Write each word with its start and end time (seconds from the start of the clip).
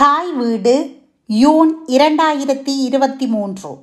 தாய் 0.00 0.32
வீடு 0.32 1.02
யூன் 1.26 1.78
இரண்டாயிரத்தி 1.86 2.78
இருபத்தி 2.78 3.26
மூன்று. 3.26 3.76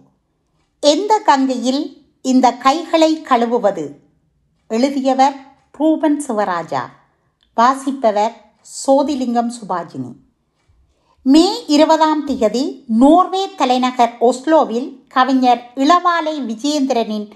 எந்த 0.80 1.20
கங்கையில் 1.20 2.06
இந்த 2.22 2.54
கைகளை 2.54 3.26
கழுவுவது? 3.30 3.92
எழுதியவர் 4.68 5.36
ரூபன் 5.72 6.24
சிவராஜா 6.28 6.82
வாசிப்பவர் 7.56 8.32
சோதிலிங்கம் 8.62 9.52
சுபாஜினி. 9.60 10.12
மே 11.22 11.66
இருபதாம் 11.68 12.26
தேதி 12.26 12.84
நோர்வே 12.88 13.56
தலைநகர் 13.56 14.18
ஒஸ்லோவில் 14.22 15.04
கவிஞர் 15.08 15.72
இளவாலை 15.76 16.42
விஜயேந்திரனின் 16.42 17.32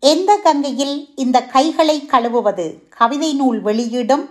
எந்த 0.00 0.36
கங்கையில் 0.36 1.12
இந்த 1.16 1.46
கைகளை 1.46 2.08
கழுவுவது? 2.12 2.88
கவிதை 2.88 3.34
நூல் 3.34 3.62
வெளியீடும் 3.62 4.30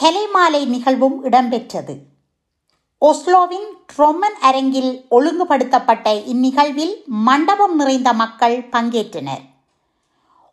கலைமாலை 0.00 0.66
நிகழ்வும் 0.66 1.24
இடம்பெற்றது. 1.24 2.09
ஒஸ்லோவின் 3.04 3.68
ட்ரொமன் 3.96 4.36
அரங்கில் 4.40 5.06
ஒழுங்குபடுத்தப்பட்ட 5.10 6.24
இந்நிகழ்வில் 6.26 7.04
மண்டபம் 7.04 7.76
நிறைந்த 7.76 8.12
மக்கள் 8.12 8.62
பங்கேற்றனர். 8.62 9.40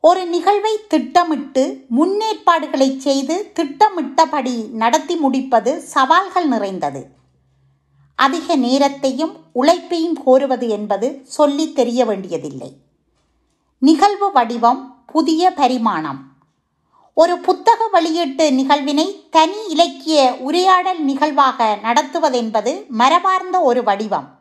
ஒரு 0.01 0.25
நிகழ்வை 0.25 0.79
திட்டமிட்டு 0.87 1.85
முன்னேற்பாடுகளை 1.97 2.97
செய்து 2.97 3.51
திட்டமிட்டபடி 3.53 4.69
நடத்தி 4.71 5.15
முடிப்பது 5.15 5.81
சவால்கள் 5.81 6.47
நிறைந்தது. 6.47 7.07
அதிக 8.15 8.55
நேரத்தையும் 8.55 9.37
உழைப்பையும் 9.53 10.17
கோருவது 10.25 10.67
என்பது 10.67 11.21
சொல்லி 11.23 11.73
தெரிய 11.73 12.05
வேண்டியதில்லை. 12.05 12.77
நிகழ்வு 13.79 14.31
வடிவம் 14.31 15.03
புதிய 15.05 15.51
பரிமாணம். 15.51 16.36
ஒரு 17.19 17.37
புத்தக 17.37 17.87
வெளியீட்டு 17.87 18.51
நிகழ்வினை 18.51 19.27
தனி 19.31 19.67
இலக்கிய 19.69 20.35
உரையாடல் 20.39 21.03
நிகழ்வாக 21.03 21.77
நடத்துவதென்பது 21.81 22.87
மரபார்ந்த 22.87 23.59
ஒரு 23.59 23.83
வடிவம். 23.83 24.39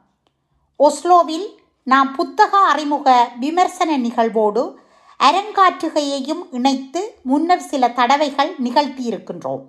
ஒஸ்லோவில் 0.78 1.46
நாம் 1.82 2.12
புத்தக 2.12 2.58
அறிமுக 2.58 3.30
விமர்சன 3.40 3.96
நிகழ்வோடு 3.96 4.78
அரங்காற்றுகையையும் 5.18 6.46
இணைத்து 6.50 7.14
முன்னர் 7.22 7.62
சில 7.62 7.90
தடவைகள் 7.90 8.54
நிகழ்த்தியிருக்கின்றோம். 8.64 9.62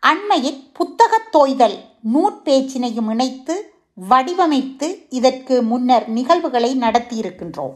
அண்மையில் 0.00 0.70
புத்தகத் 0.72 1.32
தோய்தல் 1.32 1.78
நூற்பேச்சினையும் 2.14 3.10
இணைத்து 3.10 3.72
வடிவமைத்து 4.10 5.06
இதற்கு 5.10 5.62
முன்னர் 5.62 6.08
நிகழ்வுகளை 6.08 6.76
நடத்தியிருக்கின்றோம். 6.78 7.72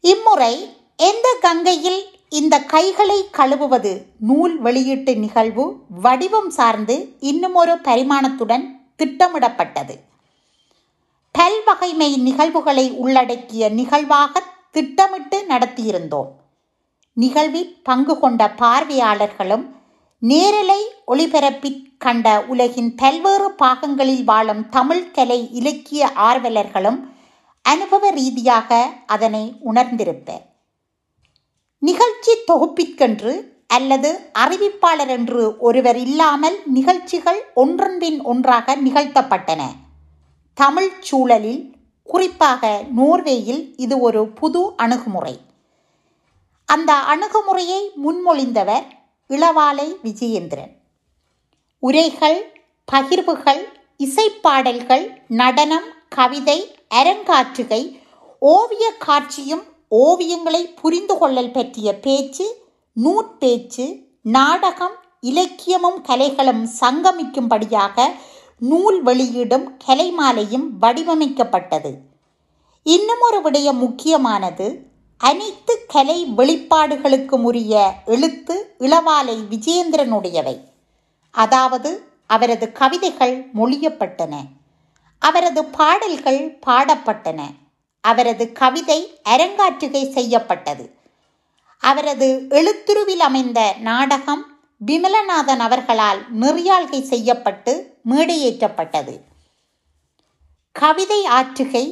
இம்முறை 0.00 0.76
எந்த 0.96 1.36
கங்கையில் 1.40 2.13
இந்த 2.28 2.60
கைகளை 2.60 3.24
கழுவுவது 3.32 4.02
நூல் 4.18 4.58
வெளியீட்டு 4.58 5.16
நிகழ்வு 5.16 5.64
வடிவம் 5.88 6.50
சார்ந்து 6.50 7.16
இன்னுமொரு 7.20 7.74
பரிமாணத்துடன் 7.74 8.64
திட்டமிடப்பட்டது. 8.98 9.94
பல்வகைமை 11.38 12.16
நிகழ்வுகளை 12.18 12.90
உள்ளடக்கிய 12.90 13.68
நிகழ்வாக 13.68 14.42
திட்டமிட்டு 14.72 15.44
நடத்தியிருந்தோம். 15.48 16.30
நிகழ்வில் 17.12 17.80
பங்கு 17.82 18.18
கொண்ட 18.18 18.54
பார்வையாளர்களும் 18.58 19.64
நேரலை 20.18 20.80
ஒளிபரப்பிக் 21.08 21.82
கண்ட 21.98 22.40
உலகின் 22.40 22.94
பல்வேறு 22.94 23.50
பாகங்களில் 23.62 24.24
வாழும் 24.24 24.68
தமிழ் 24.68 25.10
கலை 25.10 25.48
இலக்கிய 25.52 26.10
ஆர்வலர்களும் 26.16 26.98
அனுபவ 27.62 28.10
ரீதியாக 28.10 28.90
அதனை 29.06 29.54
உணர்ந்திருப்பர். 29.74 30.44
நிகழ்ச்சி 31.82 32.32
தொகுப்பிற்கென்று 32.46 33.32
அல்லது 33.66 34.10
அறிவிப்பாளர் 34.38 35.08
என்று 35.08 35.58
ஒருவர் 35.58 35.96
இல்லாமல் 35.96 36.56
நிகழ்ச்சிகள் 36.66 37.40
ஒன்றன்பின் 37.54 38.22
ஒன்றாக 38.22 38.76
நிகழ்த்தப்பட்டன. 38.76 39.62
தமிழ் 40.54 40.92
சூழலில் 41.00 41.74
குறிப்பாக 42.02 42.84
நோர்வேயில் 42.96 43.74
இது 43.76 43.98
ஒரு 43.98 44.28
புது 44.28 44.72
அணுகுமுறை. 44.76 45.40
அந்த 46.68 46.92
அணுகுமுறையை 46.94 47.90
முன்மொழிந்தவர் 48.04 48.86
இளவாலை 49.30 49.88
விஜயேந்திரன். 50.02 50.72
உரைகள் 51.78 52.40
பகிர்வுகள் 52.92 53.62
இசைப்பாடல்கள் 54.00 55.04
நடனம் 55.28 55.88
கவிதை 56.08 56.58
அரங்காற்றுகை 56.94 57.82
ஓவிய 58.38 58.84
காட்சியும் 58.98 59.64
ஓவியங்களை 59.90 60.76
புரிந்து 60.80 61.18
கொள்ளல் 61.18 61.50
பற்றிய 61.50 61.98
பேச்சு 61.98 62.66
நூற்பேச்சு 63.04 64.02
நாடகம் 64.22 64.94
இலக்கியமும் 65.20 66.02
கலைகளும் 66.02 66.68
சங்கமிக்கும்படியாக 66.80 68.02
நூல் 68.58 69.02
வெளியீடும் 69.02 69.76
கலைமாலையும் 69.86 70.66
வடிவமைக்கப்பட்டது. 70.80 71.94
இன்னும் 72.82 73.20
ஒரு 73.20 73.50
விடயம் 73.50 73.78
முக்கியமானது 73.78 74.86
அனைத்து 75.18 75.84
கலை 75.88 76.26
வெளிப்பாடுகளுக்கும் 76.36 77.42
உரிய 77.42 77.92
எழுத்து 78.06 78.74
இளவாலை 78.78 79.36
விஜயேந்திரனுடையவை. 79.50 80.60
அதாவது 81.30 82.12
அவரது 82.26 82.72
கவிதைகள் 82.72 83.50
மொழியப்பட்டன. 83.54 84.34
அவரது 85.18 85.64
பாடல்கள் 85.64 86.58
பாடப்பட்டன. 86.66 87.42
அவரது 88.04 88.52
கவிதை 88.52 89.00
அரங்காற்றுகை 89.34 90.02
செய்யப்பட்டது. 90.12 90.84
அவரது 91.80 92.28
எழுத்துருவில் 92.50 93.24
அமைந்த 93.28 93.60
நாடகம் 93.80 94.44
விமலநாதன் 94.86 95.62
அவர்களால் 95.66 96.20
நெறியாள்கை 96.40 97.00
செய்யப்பட்டு 97.02 97.72
மேடையேற்றப்பட்டது. 98.10 99.14
கவிதை 100.72 101.20
ஆற்றுகை 101.38 101.84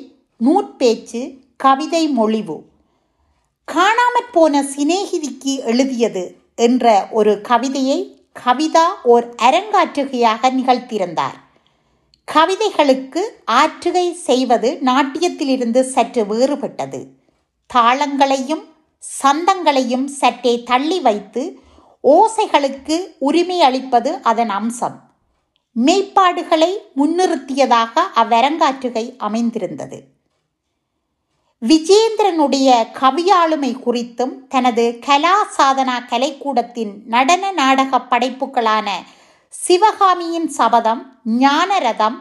நூற்பேச்சு 0.47 1.23
கவிதை 1.57 2.09
மொழிவு. 2.09 2.57
காணாமற் 3.73 4.33
போன 4.33 4.63
சிநேகிதிக்கு 4.77 5.55
எழுதியது 5.65 6.25
என்ற 6.57 7.07
ஒரு 7.11 7.41
கவிதையை 7.41 7.99
கவிதா 8.45 8.87
ஓர் 9.03 9.27
அரங்காற்றுகையாக 9.43 10.51
நிகழ்த்தியிருந்தார். 10.59 11.39
கவிதைகளுக்கு 12.35 13.23
ஆற்றுகை 13.51 14.07
செய்வது 14.29 14.79
நாட்டியத்திலிருந்து 14.85 15.81
சற்று 15.95 16.23
வேறுபட்டது. 16.25 17.01
தாளங்களையும் 17.71 18.65
சந்தங்களையும் 19.23 20.07
சற்றே 20.21 20.63
தள்ளி 20.63 21.01
வைத்து 21.01 21.43
ஓசைகளுக்கு 22.05 22.97
உரிமை 23.19 23.63
அளிப்பது 23.63 24.11
அதன் 24.23 24.51
அம்சம். 24.51 24.97
மெய்ப்பாடுகளை 25.77 26.73
முன்னிறுத்தியதாக 26.97 27.95
அவ்வரங்காற்றுகை 28.15 29.05
அமைந்திருந்தது. 29.19 29.99
விஜேந்திரனுடைய 31.63 32.69
கவியாளுமை 33.01 33.73
குறித்தும் 33.87 34.35
தனது 34.49 34.85
கலா 34.99 35.37
சாதனா 35.57 35.99
கலைக்கூடத்தின் 36.11 36.95
நடன 37.05 37.53
நாடக 37.53 38.01
படைப்புகளான 38.11 38.89
சிவகாமியின் 39.53 40.49
சபதம் 40.49 41.21
ஞானரதம் 41.39 42.17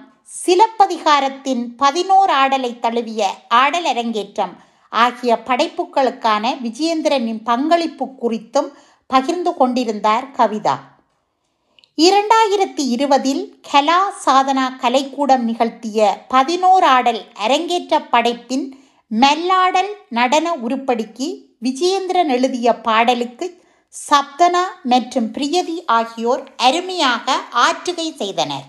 சிலப்பதிகாரத்தின் 0.46 1.75
பதினோரு 1.78 2.34
ஆடலை 2.34 2.80
தழுவிய 2.80 3.28
ஆடல் 3.47 3.86
அரங்கேற்றம் 3.86 4.58
ஆகிய 4.90 5.41
படைப்புகளுக்கான 5.46 6.56
விஜயேந்திரனின் 6.64 7.44
பங்களிப்பு 7.44 8.06
குறித்தும் 8.06 8.70
பகிர்ந்து 9.08 9.53
கொண்டிருந்தார் 9.53 10.25
கவிதா. 10.38 10.75
இரண்டாயிரத்தி 11.97 12.88
இருபதில் 12.90 13.59
கலா 13.72 14.14
சாதனா 14.25 14.70
கலைக்கூடம் 14.81 15.44
நிகழ்த்திய 15.44 16.18
பதினோரு 16.28 16.86
ஆடல் 16.86 17.25
அரங்கேற்ற 17.34 18.02
படைப்பின் 18.02 18.78
மெல்லாடல் 19.12 19.91
நடன 20.09 20.56
உருப்படிக்கு 20.56 21.44
விஜயேந்திரன் 21.62 22.28
எழுதிய 22.28 22.75
பாடலுக்கு 22.75 23.60
சப்தனா 23.94 24.62
மற்றும் 24.84 25.28
பிரியதி 25.34 25.75
ஆகியோர் 25.85 26.44
அருமையாக 26.57 27.35
ஆற்றுகை 27.66 28.16
செய்தனர். 28.16 28.68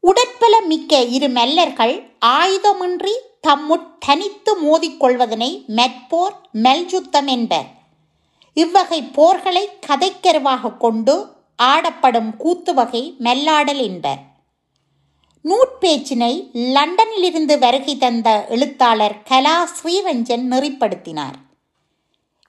உடற்பல 0.00 0.60
மிக்க 0.60 1.00
இரு 1.16 1.28
மெல்லர்கள் 1.28 1.94
ஆயுதமின்றி 2.26 3.14
தம்முட் 3.48 3.88
தனித்து 3.98 4.52
மோதிக்கொள்வதனை 4.62 5.50
மெற்போர் 5.78 6.36
மெல்ஜுத்தம் 6.64 7.26
என்பர். 7.26 7.66
இவ்வகை 8.52 9.00
போர்களை 9.02 9.64
கதைக்கருவாக 9.86 10.76
கொண்டு 10.76 11.16
ஆடப்படும் 11.62 12.36
கூத்து 12.36 12.74
வகை 12.74 13.16
மெல்லாடல் 13.18 13.82
என்பர். 13.88 14.22
நூற்பேச்சினை 15.44 16.32
லண்டனிலிருந்து 16.76 17.58
வருகை 17.58 17.96
தந்த 17.96 18.46
எழுத்தாளர் 18.48 19.18
கலா 19.22 19.68
ஸ்ரீரஞ்சன் 19.74 20.46
நெறிப்படுத்தினார். 20.52 21.36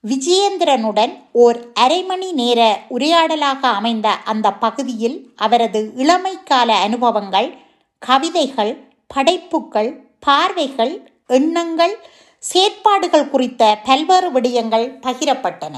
விஜயேந்திரனுடன் 0.09 1.13
ஓர் 1.31 1.71
அரை 1.74 2.04
மணி 2.04 2.31
நேர 2.31 2.86
உரையாடலாக 2.89 3.62
அமைந்த 3.62 4.09
அந்த 4.09 4.54
பகுதியில் 4.54 5.33
அவரது 5.36 5.92
இளமைக்கால 5.98 6.69
அனுபவங்கள் 6.69 7.57
கவிதைகள் 8.00 8.74
படைப்புகள் 9.07 9.92
பார்வைகள் 10.19 11.09
எண்ணங்கள் 11.27 11.95
செயற்பாடுகள் 12.39 13.30
குறித்த 13.30 13.77
பல்வேறு 13.86 14.31
விடயங்கள் 14.31 14.88
பகிரப்பட்டன. 15.01 15.75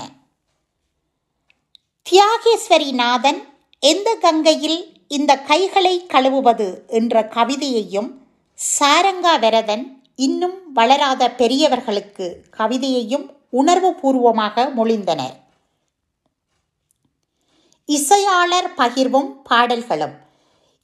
தியாகேஸ்வரி 2.05 2.91
நாதன் 2.91 3.39
எந்த 3.79 4.15
கங்கையில் 4.15 5.07
இந்த 5.07 5.37
கைகளை 5.37 6.05
கழுவுவது 6.07 6.87
என்ற 6.87 7.23
கவிதையையும் 7.23 8.09
சாரங்கா 8.79 9.39
வரதன் 9.39 10.01
இன்னும் 10.15 10.57
வளராத 10.73 11.31
பெரியவர்களுக்கு 11.31 12.43
கவிதையையும் 12.57 13.38
உணர்வுபூர்வமாக 13.53 14.65
மொழிந்தனர். 14.77 15.35
இசையாளர் 17.85 18.69
பகிர்வும் 18.77 19.29
பாடல்களும். 19.43 20.15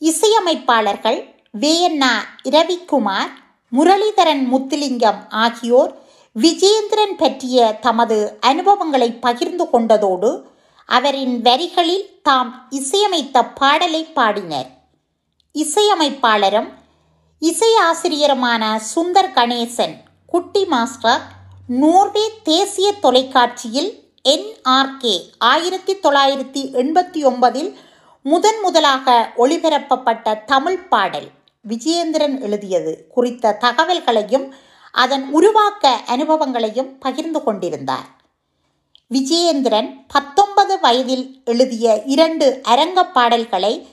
இசையமைப்பாளர்கள் 0.02 1.20
வேயண்ணா 1.60 2.14
இரவிக்குமார் 2.44 3.32
முரளிதரன் 3.72 4.44
முத்துலிங்கம் 4.52 5.22
ஆகியோர் 5.30 5.94
விஜேந்திரன் 6.36 7.16
பற்றிய 7.18 7.78
தமது 7.82 8.18
அனுபவங்களை 8.40 9.10
பகிர்ந்து 9.26 9.66
கொண்டதோடு 9.74 10.32
அவரின் 10.90 11.42
வரிகளில் 11.42 12.08
தாம் 12.22 12.68
இசையமைத்த 12.70 13.44
பாடலை 13.60 14.02
பாடினர். 14.18 14.70
இசையமைப்பாளரும் 15.56 16.70
இசையாசிரியருமான 17.42 18.64
சுந்தர் 18.96 19.34
கணேசன் 19.34 19.96
குட்டி 20.26 20.66
மாஸ்டர் 20.66 21.24
நோர்வே 21.70 22.32
தேசிய 22.44 22.94
தொலைக்காட்சியில் 23.02 24.04
என்ஆர்கே 24.24 25.22
ஆயிரத்தி 25.38 25.94
தொள்ளாயிரத்தி 25.94 26.62
எண்பத்தி 26.74 27.26
ஒன்பதில் 27.26 27.76
முதன் 28.22 28.60
முதலாக 28.62 29.34
ஒளிபரப்பப்பட்ட 29.38 30.44
தமிழ் 30.46 30.88
பாடல் 30.88 31.32
விஜயேந்திரன் 31.62 32.42
எழுதியது 32.42 33.08
குறித்த 33.10 33.52
தகவல்களையும் 33.52 34.54
அதன் 34.92 35.32
உருவாக்க 35.32 36.02
அனுபவங்களையும் 36.06 36.98
பகிர்ந்து 37.00 37.44
கொண்டிருந்தார். 37.44 38.06
விஜயேந்திரன் 39.08 40.06
பத்தொன்பது 40.08 40.80
வயதில் 40.80 41.42
எழுதிய 41.46 42.04
இரண்டு 42.06 42.62
அரங்க 42.64 43.06
பாடல்களை 43.06 43.88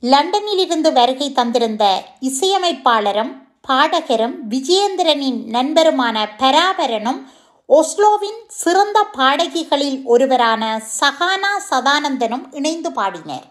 லண்டனிலிருந்து 0.00 0.92
வருகை 0.92 1.32
தந்திருந்த 1.32 2.02
இசையமைப்பாளரும் 2.20 3.41
பாடகரும் 3.68 4.36
விஜயேந்திரனின் 4.50 5.40
நண்பருமான 5.50 6.26
பராபரனும் 6.38 7.20
ஒஸ்லோவின் 7.68 8.40
சிறந்த 8.48 9.06
பாடகிகளில் 9.18 10.02
ஒருவரான 10.04 10.82
சகானா 11.00 11.52
சதானந்தனும் 11.70 12.46
இணைந்து 12.50 12.92
பாடினர். 12.92 13.46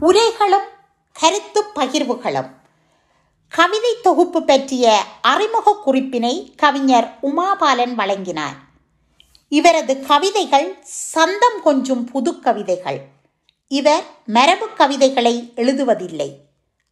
உரைகளும் 0.00 0.68
கருத்து 1.12 1.62
பகிர்வுகளும். 1.74 2.50
கவிதை 3.48 3.94
தொகுப்பு 4.02 4.42
பற்றிய 4.42 5.02
அறிமுக 5.22 5.76
குறிப்பினை 5.86 6.54
கவிஞர் 6.56 7.08
உமாபாலன் 7.22 7.94
வழங்கினார். 7.94 8.58
இவரது 9.48 10.06
கவிதைகள் 10.06 10.78
சந்தம் 10.82 11.62
கொஞ்சும் 11.62 12.04
புது 12.04 12.40
கவிதைகள். 12.40 13.00
இவர் 13.68 14.04
மரபு 14.26 14.68
கவிதைகளை 14.68 15.52
எழுதுவதில்லை. 15.56 16.30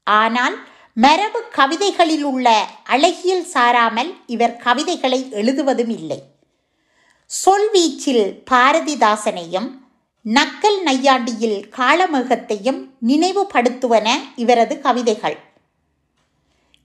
ஆனால் 0.05 0.57
மரபு 0.94 1.43
கவிதைகளில் 1.52 2.23
உள்ள 2.23 2.69
அழகியல் 2.85 3.46
சாராமல் 3.55 4.14
இவர் 4.26 4.56
கவிதைகளை 4.56 5.31
எழுதுவதும் 5.31 5.88
இல்லை. 5.88 6.23
சொல்வீச்சில் 7.44 8.43
பாரதிதாசனையும் 8.50 9.70
நக்கல் 10.25 10.82
நையாண்டியில் 10.85 11.62
காளமேகத்தையும் 11.76 12.87
நினைவுபடுத்துவன 13.06 14.11
இவரது 14.37 14.81
கவிதைகள். 14.81 15.38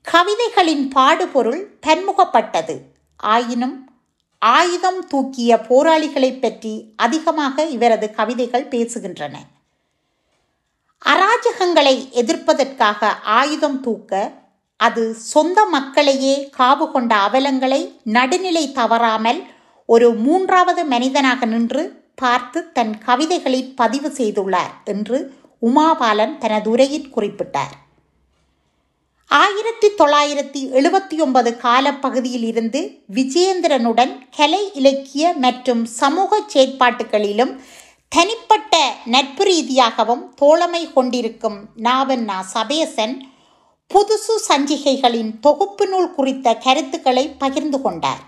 கவிதைகளின் 0.02 0.90
பாடுபொருள் 0.90 1.80
பன்முகப்பட்டது 1.88 2.80
ஆயினும் 3.18 3.92
ஆயுதம் 4.40 5.08
தூக்கிய 5.08 5.58
போராளிகளைப் 5.58 6.42
பற்றி 6.42 6.94
அதிகமாக 6.96 7.64
இவரது 7.64 8.14
கவிதைகள் 8.14 8.68
பேசுகின்றன. 8.68 9.38
அராஜகங்களை 11.06 11.96
எதிர்ப்பதற்காக 12.12 13.10
ஆயுதம் 13.24 13.80
தூக்க 13.80 14.32
அது 14.80 15.14
சொந்த 15.14 15.66
மக்களையே 15.66 16.36
காவு 16.58 16.92
கொண்ட 16.92 17.16
அவலங்களை 17.18 17.82
நடுநிலை 18.04 18.72
தவறாமல் 18.72 19.42
ஒரு 19.90 20.08
மூன்றாவது 20.16 20.86
மனிதனாக 20.86 21.46
நின்று 21.46 21.84
பார்த்து 22.16 22.72
தன் 22.72 22.98
கவிதைகளை 22.98 23.64
பதிவு 23.76 24.10
செய்துள்ளார் 24.10 24.74
என்று 24.84 25.18
உமாபாலன் 25.62 26.38
தனது 26.38 26.70
உரையில் 26.70 27.14
குறிப்பிட்டார். 27.16 27.74
ஆயிரத்தி 29.32 29.88
தொள்ளாயிரத்தி 29.98 30.62
எழுபத்தி 30.72 31.16
ஒன்பது 31.20 31.58
காலப்பகுதியில் 31.58 32.44
இருந்து 32.44 32.82
விஜயேந்திரனுடன் 33.14 34.14
கலை 34.36 34.72
இலக்கிய 34.74 35.34
மற்றும் 35.34 35.86
சமூக 35.86 36.42
செயற்பாட்டுகளிலும் 36.54 37.54
தனிப்பட்ட 38.16 38.96
நட்பு 39.06 39.44
ரீதியாகவும் 39.44 40.34
தோழமை 40.36 40.94
கொண்டிருக்கும் 40.94 41.66
நாவண்ணா 41.84 42.40
சபேசன் 42.40 43.28
புதுசு 43.94 44.36
சஞ்சிகைகளின் 44.48 45.40
தொகுப்பு 45.40 45.88
நூல் 45.88 46.14
குறித்த 46.14 46.54
கருத்துக்களை 46.54 47.30
பகிர்ந்து 47.30 47.82
கொண்டார். 47.82 48.22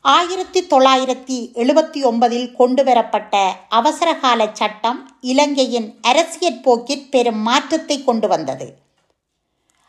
ஆயிரத்தி 0.00 0.60
தொள்ளாயிரத்தி 0.62 1.38
எழுபத்தி 1.54 2.02
ஒன்பதில் 2.04 2.54
கொண்டுவரப்பட்ட 2.56 3.52
அவசரகால 3.68 4.48
சட்டம் 4.52 5.10
இலங்கையின் 5.20 5.94
அரசியற் 6.02 6.62
போக்கில் 6.62 7.10
பெரும் 7.10 7.42
மாற்றத்தை 7.42 8.04
கொண்டு 8.04 8.28
வந்தது. 8.28 8.74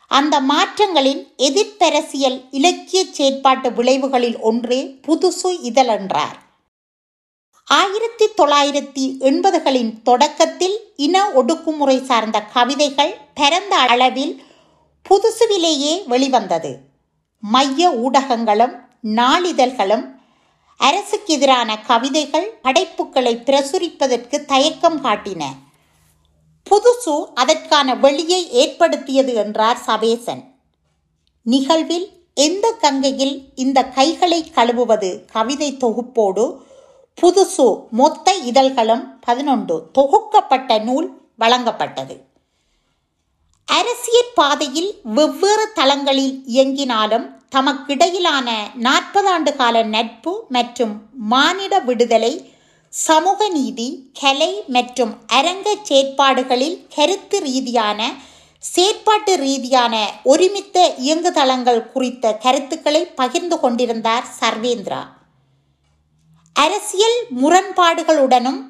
அந்த 0.06 0.40
மாற்றங்களின் 0.40 1.24
எதிர்ப்பரசியல் 1.38 2.40
இலக்கிய 2.50 3.04
செயற்பாட்டு 3.18 3.72
விளைவுகளில் 3.72 4.40
ஒன்றே 4.40 5.00
புதுசு 5.08 5.58
இதழ் 5.62 5.86
என்றார். 5.86 6.49
ஆயிரத்தி 7.70 8.26
தொள்ளாயிரத்தி 8.36 9.02
எண்பதுகளின் 9.20 10.02
தொடக்கத்தில் 10.02 10.76
இன 10.96 11.28
ஒடுக்குமுறை 11.28 12.02
சார்ந்த 12.02 12.40
கவிதைகள் 12.40 13.16
பரந்த 13.34 13.76
அளவில் 13.76 14.42
புதுசுவிலேயே 15.06 16.06
வெளிவந்தது. 16.06 16.78
மைய 17.40 17.90
ஊடகங்களும் 17.90 18.74
நாளிதழ்களும் 19.02 20.04
அரசுக்கு 20.76 21.34
எதிரான 21.34 21.78
கவிதைகள் 21.78 22.58
படைப்புகளை 22.62 23.42
பிரசுரிப்பதற்கு 23.44 24.44
தயக்கம் 24.44 25.04
காட்டின. 25.04 25.42
புதுசு 26.70 27.24
அதற்கான 27.34 27.94
வெளியை 27.94 28.50
ஏற்படுத்தியது 28.50 29.34
என்றார் 29.34 29.80
சபேசன். 29.86 30.42
நிகழ்வில் 31.42 32.08
எந்த 32.34 32.74
கங்கையில் 32.80 33.36
இந்த 33.54 33.84
கைகளை 33.84 34.52
கழுவுவது 34.54 35.24
கவிதை 35.32 35.76
தொகுப்போடு 35.76 36.68
புதுசு 37.18 37.66
மொத்த 37.98 38.34
இதழ்களும் 38.50 39.02
பதினொன்று. 39.26 39.76
தொகுக்கப்பட்ட 39.96 40.78
நூல் 40.86 41.08
வழங்கப்பட்டது. 41.42 42.14
அரசியல் 43.68 44.32
பாதையில் 44.38 44.88
வெவ்வேறு 45.16 45.66
தளங்களில் 45.78 46.32
இயங்கினாலும் 46.54 47.26
தமக்கிடையிலான 47.54 48.48
நாற்பது 48.86 49.28
ஆண்டு 49.34 49.52
கால 49.60 49.76
நட்பு 49.94 50.32
மற்றும் 50.56 50.94
மானிட 51.32 51.74
விடுதலை 51.88 52.32
சமூக 52.92 53.48
நீதி 53.48 53.88
கலை 54.20 54.50
மற்றும் 54.76 55.12
அரங்க 55.38 55.68
செயற்பாடுகளில் 55.88 56.78
கருத்து 56.96 57.38
ரீதியான 57.48 58.00
செயற்பாட்டு 58.62 59.34
ரீதியான 59.44 59.94
ஒருமித்த 60.32 60.78
இயங்குதளங்கள் 61.04 61.82
குறித்த 61.92 62.34
கருத்துக்களை 62.44 63.02
பகிர்ந்து 63.20 63.56
கொண்டிருந்தார் 63.60 64.26
சர்வேந்திரா. 64.40 65.02
அரசியல் 66.56 67.18
முரண்பாடுகளுடனும் 67.42 68.60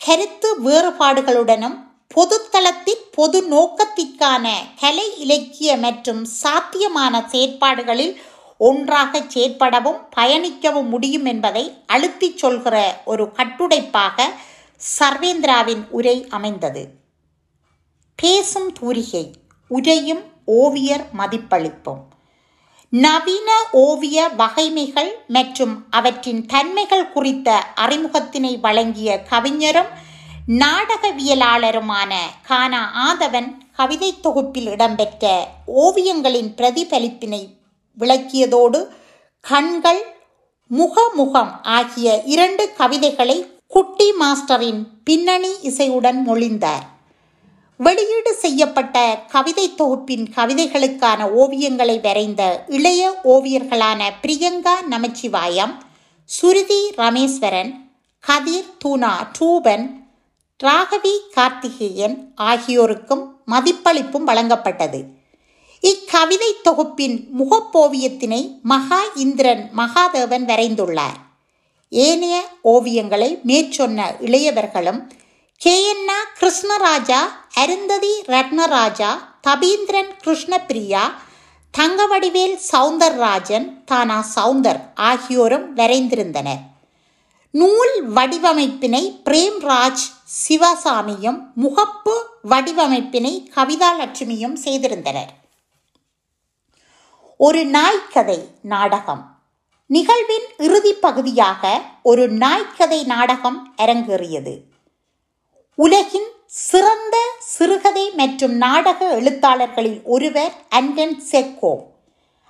கருத்து 0.00 0.48
வேறுபாடுகளுடனும் 0.64 1.76
பொதுத்தளத்தின் 2.14 3.02
பொது 3.10 3.38
நோக்கத்திற்கான 3.48 4.46
கலை 4.80 5.06
இலக்கிய 5.18 5.76
மற்றும் 5.76 6.24
சாத்தியமான 6.24 7.20
செயற்பாடுகளில் 7.32 8.14
ஒன்றாக 8.58 9.18
செயற்படவும் 9.18 10.00
பயணிக்கவும் 10.16 10.88
முடியும் 10.88 11.24
என்பதை 11.24 11.64
அழுத்திச் 11.86 12.36
சொல்கிற 12.36 12.76
ஒரு 13.04 13.24
கட்டுடைப்பாக 13.36 14.28
சர்வேந்திராவின் 15.00 15.84
உரை 15.90 16.26
அமைந்தது. 16.28 16.82
பேசும் 18.18 18.72
தூரிகை 18.72 19.24
உரையும் 19.70 20.24
ஓவியர் 20.44 21.06
மதிப்பளிப்பும். 21.18 22.02
நவீன 22.92 23.48
ஓவிய 23.72 24.18
வகைமைகள் 24.38 25.10
மற்றும் 25.26 25.86
அவற்றின் 25.90 26.46
தன்மைகள் 26.46 27.12
குறித்த 27.12 27.48
அறிமுகத்தினை 27.76 28.60
வழங்கிய 28.60 29.22
கவிஞரும் 29.22 29.90
நாடகவியலாளருமான 30.60 32.12
கானா 32.42 32.82
ஆதவன் 33.08 33.50
கவிதை 33.76 34.20
தொகுப்பில் 34.20 34.66
இடம்பெற்ற 34.66 35.24
ஓவியங்களின் 35.66 36.50
பிரதிபலிப்பினை 36.56 37.42
விளக்கியதோடு 37.98 38.80
கண்கள் 39.40 40.02
முகமுகம் 40.70 41.52
ஆகிய 41.62 42.22
இரண்டு 42.24 42.72
கவிதைகளை 42.76 43.38
குட்டி 43.66 44.12
மாஸ்டரின் 44.12 44.80
பின்னணி 45.04 45.52
இசையுடன் 45.62 46.20
மொழிந்தார். 46.26 46.84
வெளியீடு 47.80 48.34
செய்யப்பட்ட 48.34 48.96
கவிதை 49.30 49.74
தொகுப்பின் 49.74 50.24
கவிதைகளுக்கான 50.36 51.20
ஓவியங்களை 51.42 52.00
வரைந்த 52.00 52.64
இளைய 52.68 53.02
ஓவியர்களான 53.24 54.10
பிரியங்கா 54.22 54.74
நமச்சிவாயம் 54.90 55.74
சுருதி 56.24 56.80
ரமேஸ்வரன் 56.96 57.70
கதிர் 58.24 58.72
தூனா 58.84 59.12
டூபன் 59.38 59.86
ராகவி 60.60 61.14
கார்த்திகேயன் 61.34 62.16
ஆகியோருக்கும் 62.34 63.22
மதிப்பளிப்பும் 63.46 64.26
வழங்கப்பட்டது. 64.26 65.00
இக்கவிதை 65.80 66.50
தொகுப்பின் 66.62 67.16
முகப்போவியத்தினை 67.38 68.42
மகா 68.62 69.00
இந்திரன் 69.14 69.70
மகாதேவன் 69.76 70.46
வரைந்துள்ளார். 70.50 71.18
ஏனைய 71.88 72.36
ஓவியங்களை 72.64 73.30
மேற்சொன்ன 73.42 74.14
இளையவர்களும் 74.20 75.00
கேஎன்ஆ 75.60 76.16
கிருஷ்ணராஜா 76.38 77.20
அருந்ததி 77.58 78.12
ரத்னராஜா 78.28 79.08
தபீந்திரன் 79.42 80.12
கிருஷ்ணபிரியா 80.22 81.02
தங்கவடிவேல் 81.74 82.54
சவுந்தரராஜன் 82.68 83.66
தானா 83.84 84.18
சவுந்தர் 84.34 84.80
ஆகியோரும் 85.04 85.66
வரைந்திருந்தனர் 85.74 86.62
நூல் 87.54 87.96
வடிவமைப்பினை 88.14 89.02
பிரேம்ராஜ் 89.24 90.04
சிவசாமியும் 90.36 91.40
முகப்பு 91.56 92.14
வடிவமைப்பினை 92.48 93.34
கவிதா 93.54 93.90
லட்சுமியும் 93.96 94.56
செய்திருந்தனர் 94.64 95.32
ஒரு 97.40 97.62
நாய்க்கதை 97.70 98.40
நாடகம் 98.66 99.22
நிகழ்வின் 99.90 100.48
இறுதி 100.58 100.94
பகுதியாக 101.00 101.62
ஒரு 102.02 102.24
நாய்க்கதை 102.38 103.02
நாடகம் 103.06 103.60
அரங்கேறியது 103.78 104.54
உலகின் 105.82 106.28
சிறந்த 106.46 107.16
சிறுகதை 107.38 108.10
மற்றும் 108.10 108.54
நாடக 108.62 109.00
எழுத்தாளர்களில் 109.18 110.00
ஒருவர் 110.14 110.54
அண்டன் 110.70 111.14
செக்கோ. 111.30 111.72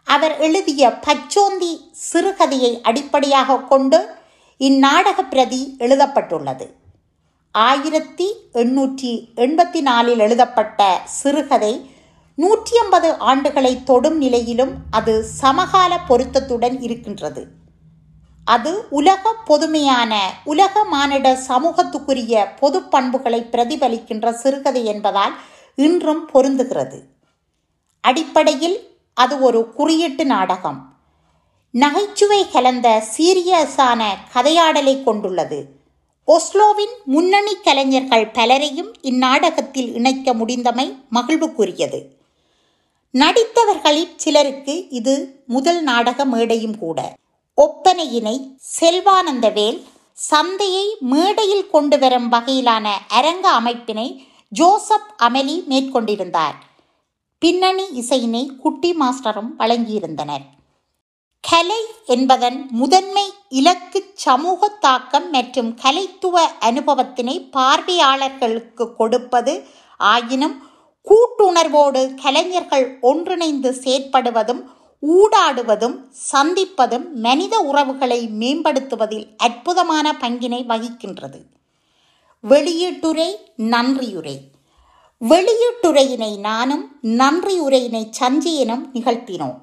அவர் 0.05 0.35
எழுதிய 0.39 0.99
பச்சோந்தி 1.07 1.73
சிறுகதையை 2.13 2.81
அடிப்படையாக 2.81 3.59
கொண்டு 3.59 4.09
இந்நாடக 4.57 5.25
பிரதி 5.25 5.75
எழுதப்பட்டுள்ளது. 5.79 6.75
ஆயிரத்தி 7.53 8.29
எண்ணூற்றி 8.55 9.13
எண்பத்தி 9.37 9.81
நாலில் 9.81 10.19
எழுதப்பட்ட 10.19 11.01
சிறுகதை 11.05 11.91
நூற்றி 12.35 12.77
ஐம்பது 12.79 13.11
ஆண்டுகளை 13.33 13.85
தொடும் 13.85 14.19
நிலையிலும் 14.19 14.75
அது 14.91 15.25
சமகால 15.25 16.01
பொருத்தத்துடன் 16.09 16.81
இருக்கின்றது. 16.81 17.47
அது 18.53 18.71
உலக 18.91 19.33
பொதுமையான 19.45 20.13
உலக 20.45 20.85
மானிட 20.85 21.33
சமூகத்துக்குரிய 21.49 22.47
பொது 22.61 22.83
பண்புகளை 22.83 23.41
பிரதிபலிக்கின்ற 23.51 24.33
சிறுகதை 24.33 24.85
என்பதால் 24.85 25.35
இன்றும் 25.75 26.23
பொருந்துகிறது. 26.35 26.99
அடிப்படையில் 28.01 28.77
அது 29.15 29.41
ஒரு 29.41 29.61
குறியீட்டு 29.73 30.25
நாடகம். 30.27 30.79
நகைச்சுவை 31.71 32.51
கலந்த 32.51 33.03
சீரியஸான 33.17 34.01
கதையாடலை 34.35 35.05
கொண்டுள்ளது. 35.05 35.59
ஒஸ்லோவின் 36.27 36.97
முன்னணி 37.05 37.55
கலைஞர்கள் 37.57 38.29
பலரையும் 38.29 38.93
இந்நாடகத்தில் 39.01 39.95
இணைக்க 39.95 40.35
முடிந்தமை 40.35 40.87
மகிழ்வுக்குரியது. 41.15 42.01
நடித்தவர்களில் 43.15 44.17
சிலருக்கு 44.17 44.89
இது 44.89 45.43
முதல் 45.47 45.83
நாடக 45.83 46.25
மேடையும் 46.25 46.79
கூட. 46.79 46.99
ஒப்பனையினை 47.59 48.35
செல்வானந்தவேல் 48.79 49.79
சந்தையை 50.19 50.85
மேடையில் 51.13 51.71
கொண்டு 51.71 51.97
வரும் 51.99 52.29
வகையிலான 52.33 52.87
அரங்க 53.09 53.47
அமைப்பினை 53.61 54.07
ஜோசப் 54.53 55.09
அமலி 55.27 55.57
மேற்கொண்டிருந்தார். 55.71 56.57
பின்னணி 57.43 57.85
இசையினை 58.01 58.45
குட்டி 58.63 58.91
மாஸ்டரும் 59.01 59.51
வழங்கியிருந்தனர். 59.59 60.45
கலை 61.45 61.81
என்பதன் 62.07 62.59
முதன்மை 62.71 63.27
இலக்கு 63.49 64.01
சமூக 64.15 64.69
தாக்கம் 64.81 65.29
மற்றும் 65.31 65.71
கலைத்துவ 65.83 66.37
அனுபவத்தினை 66.69 67.37
பார்வையாளர்களுக்கு 67.51 68.87
கொடுப்பது 68.97 69.55
ஆயினும் 70.01 70.57
கூட்டுணர்வோடு 71.07 72.03
கலைஞர்கள் 72.23 72.87
ஒன்றிணைந்து 73.01 73.71
செயற்படுவதும் 73.85 74.63
ஊடாடுவதும் 75.07 75.97
சந்திப்பதும் 76.33 77.11
மனித 77.15 77.59
உறவுகளை 77.59 78.29
மேம்படுத்துவதில் 78.39 79.29
அற்புதமான 79.37 80.17
பங்கினை 80.21 80.65
வகிக்கின்றது. 80.67 81.41
வெளியீட்டுரை 82.49 83.35
நன்றியுரை. 83.57 84.41
வெளியீட்டுரையினை 85.21 86.39
நானும் 86.39 86.91
நன்றியுரையினை 87.03 88.11
சஞ்சயனும் 88.21 88.85
நிகழ்த்தினோம். 88.95 89.55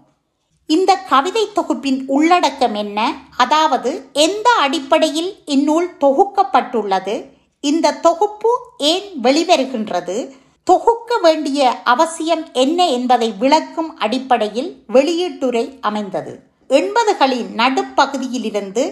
இந்த 0.68 0.96
கவிதை 0.96 1.52
தொகுப்பின் 1.54 2.04
உள்ளடக்கம் 2.08 2.74
என்ன? 2.74 3.16
அதாவது 3.38 4.10
எந்த 4.14 4.50
அடிப்படையில் 4.50 5.36
இந்நூல் 5.46 5.98
தொகுக்கப்பட்டுள்ளது? 6.00 7.30
இந்த 7.60 7.94
தொகுப்பு 7.94 8.50
ஏன் 8.78 9.22
வெளிவருகின்றது? 9.24 10.44
தொகுக்க 10.70 11.18
வேண்டிய 11.18 11.72
அவசியம் 11.84 12.54
என்ன 12.54 12.88
என்பதை 12.90 13.32
விளக்கும் 13.32 13.98
அடிப்படையில் 13.98 14.70
வெளியீட்டுரை 14.94 15.78
அமைந்தது. 15.82 16.40
எண்பதுகளின் 16.70 17.52
நடுப்பகுதியிலிருந்து 17.56 18.84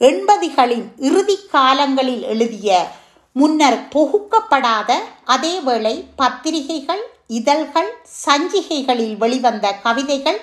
எண்பதுகளின் 0.00 0.84
இறுதி 0.96 1.36
காலங்களில் 1.50 2.22
எழுதிய 2.22 2.88
முன்னர் 3.32 3.78
தொகுக்கப்படாத 3.94 4.90
அதேவேளை 5.26 6.04
பத்திரிகைகள் 6.16 7.04
இதழ்கள் 7.26 7.92
சஞ்சிகைகளில் 8.26 9.16
வெளிவந்த 9.16 9.72
கவிதைகள் 9.72 10.40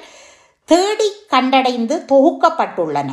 தேடி 0.65 1.09
கண்டடைந்து 1.29 1.97
தொகுக்கப்பட்டுள்ளன. 2.13 3.09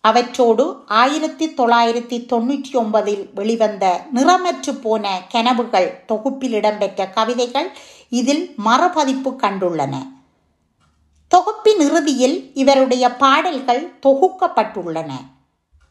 அவற்றோடு 0.00 0.64
ஆயிரத்தி 0.86 1.46
தொள்ளாயிரத்தி 1.48 2.18
தொண்ணூற்றி 2.32 2.72
ஒன்பதில் 2.72 3.24
வெளிவந்த 3.34 4.04
நிறமற்று 4.14 4.72
போன 4.82 5.22
கனவுகள் 5.28 6.04
தொகுப்பில் 6.06 6.52
இடம்பெற்ற 6.52 7.08
கவிதைகள் 7.08 7.70
இதில் 8.08 8.54
மறுபதிப்பு 8.56 9.30
கண்டுள்ளன. 9.30 9.94
தொகுப்பின் 11.28 11.80
இறுதியில் 11.80 12.50
இவருடைய 12.54 13.10
பாடல்கள் 13.16 13.92
தொகுக்கப்பட்டுள்ளன. 14.06 15.10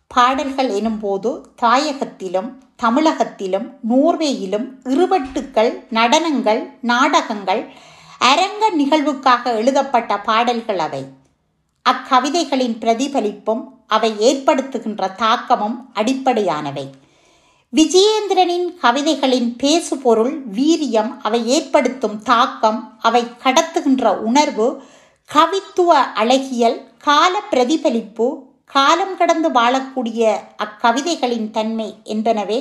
பாடல்கள் 0.08 0.70
எனும்போது 0.70 1.42
தாயகத்திலும் 1.62 2.50
தமிழகத்திலும் 2.84 3.68
நோர்வேயிலும் 3.90 4.68
இருவட்டுக்கள் 4.84 5.72
நடனங்கள் 5.90 6.70
நாடகங்கள் 6.82 7.68
அரங்க 8.20 8.72
நிகழ்வுக்காக 8.78 9.44
எழுதப்பட்ட 9.56 10.20
பாடல்கள் 10.20 10.80
அவை. 10.80 11.04
அக்கவிதைகளின் 11.92 12.78
பிரதிபலிப்பும் 12.80 13.64
அவை 13.88 14.12
ஏற்படுத்துகின்ற 14.20 15.16
தாக்கமும் 15.16 15.78
அடிப்படையானவை. 15.96 16.86
விஜயேந்திரனின் 17.74 18.68
கவிதைகளின் 18.82 19.56
பேசுபொருள் 19.56 20.36
வீரியம் 20.56 21.12
அவை 21.24 21.48
ஏற்படுத்தும் 21.48 22.22
தாக்கம் 22.24 22.80
அவை 23.02 23.24
கடத்துகின்ற 23.44 24.16
உணர்வு 24.18 24.68
கவித்துவ 25.30 25.90
அழகியல் 26.16 26.78
கால 26.98 27.42
பிரதிபலிப்பு 27.50 28.28
காலம் 28.66 29.18
கடந்து 29.18 29.50
வாழக்கூடிய 29.50 30.22
அக்கவிதைகளின் 30.58 31.50
தன்மை 31.52 31.96
என்பனவே 32.06 32.60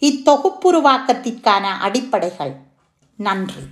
இத்தொகுப்புருவாக்கத்திற்கான 0.00 1.64
அடிப்படைகள். 1.80 2.54
நன்றி. 3.18 3.62